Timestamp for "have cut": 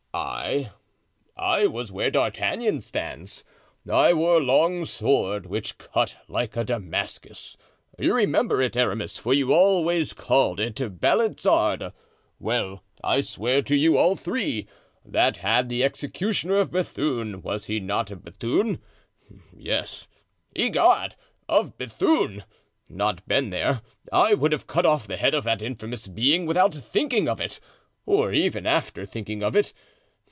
24.51-24.85